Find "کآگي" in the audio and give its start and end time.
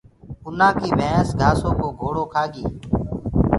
2.33-2.65